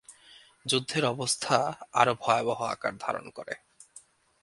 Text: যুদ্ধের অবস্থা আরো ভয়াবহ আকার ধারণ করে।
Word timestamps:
যুদ্ধের 0.65 1.03
অবস্থা 1.05 1.57
আরো 1.93 2.13
ভয়াবহ 2.19 2.59
আকার 2.63 2.93
ধারণ 2.97 3.25
করে। 3.29 3.53